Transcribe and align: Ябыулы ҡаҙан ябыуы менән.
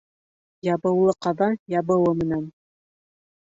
Ябыулы 0.67 1.15
ҡаҙан 1.27 1.55
ябыуы 1.75 2.17
менән. 2.25 2.51